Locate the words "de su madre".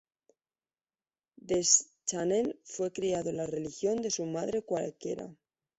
4.01-4.63